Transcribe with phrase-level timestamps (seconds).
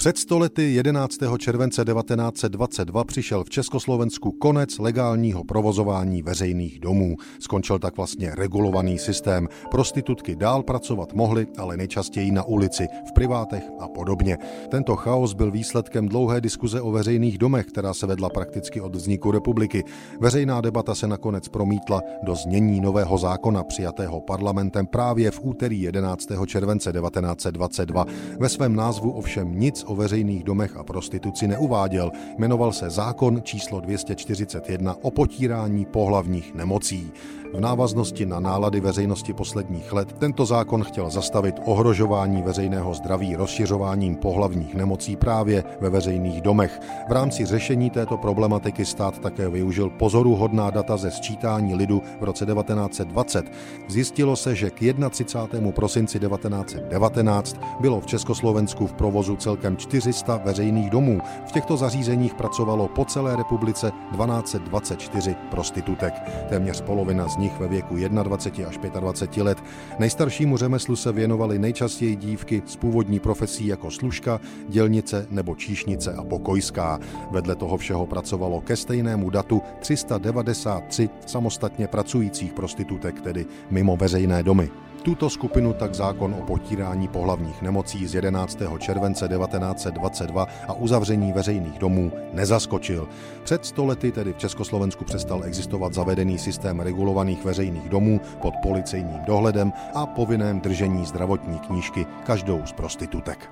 [0.00, 1.18] Před stolety 11.
[1.38, 7.16] července 1922 přišel v Československu konec legálního provozování veřejných domů.
[7.38, 9.48] Skončil tak vlastně regulovaný systém.
[9.70, 14.38] Prostitutky dál pracovat mohly, ale nejčastěji na ulici, v privátech a podobně.
[14.70, 19.30] Tento chaos byl výsledkem dlouhé diskuze o veřejných domech, která se vedla prakticky od vzniku
[19.30, 19.84] republiky.
[20.20, 26.28] Veřejná debata se nakonec promítla do znění nového zákona přijatého parlamentem právě v úterý 11.
[26.46, 28.06] července 1922.
[28.38, 32.12] Ve svém názvu ovšem nic o veřejných domech a prostituci neuváděl.
[32.38, 37.12] Jmenoval se zákon číslo 241 o potírání pohlavních nemocí.
[37.54, 44.16] V návaznosti na nálady veřejnosti posledních let tento zákon chtěl zastavit ohrožování veřejného zdraví rozšiřováním
[44.16, 46.80] pohlavních nemocí právě ve veřejných domech.
[47.08, 52.46] V rámci řešení této problematiky stát také využil pozoruhodná data ze sčítání lidu v roce
[52.46, 53.52] 1920.
[53.88, 55.72] Zjistilo se, že k 31.
[55.72, 61.20] prosinci 1919 bylo v Československu v provozu celkem 400 veřejných domů.
[61.46, 66.14] V těchto zařízeních pracovalo po celé republice 1224 prostitutek.
[66.48, 69.58] Téměř polovina z nich ve věku 21 až 25 let.
[69.98, 76.24] Nejstaršímu řemeslu se věnovaly nejčastěji dívky z původní profesí jako služka, dělnice nebo číšnice a
[76.24, 76.98] pokojská.
[77.30, 84.70] Vedle toho všeho pracovalo ke stejnému datu 393 samostatně pracujících prostitutek, tedy mimo veřejné domy.
[85.02, 88.58] Tuto skupinu tak zákon o potírání pohlavních nemocí z 11.
[88.78, 93.08] července 1922 a uzavření veřejných domů nezaskočil.
[93.44, 99.72] Před stolety tedy v Československu přestal existovat zavedený systém regulovaných veřejných domů pod policejním dohledem
[99.94, 103.50] a povinném držení zdravotní knížky každou z prostitutek.